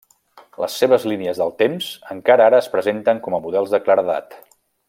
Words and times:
Les 0.63 0.77
seves 0.83 1.05
línies 1.11 1.41
del 1.43 1.53
temps 1.59 1.91
encara 2.17 2.49
ara 2.51 2.61
es 2.65 2.73
presenten 2.77 3.25
com 3.27 3.39
a 3.41 3.45
models 3.47 3.77
de 3.77 3.85
claredat. 3.89 4.39